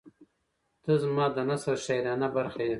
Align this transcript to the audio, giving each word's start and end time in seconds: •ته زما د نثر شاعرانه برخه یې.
•ته 0.83 0.91
زما 1.03 1.25
د 1.35 1.37
نثر 1.49 1.75
شاعرانه 1.85 2.27
برخه 2.35 2.61
یې. 2.65 2.69